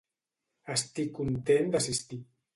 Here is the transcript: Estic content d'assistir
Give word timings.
Estic 0.75 1.13
content 1.19 1.71
d'assistir 1.77 2.21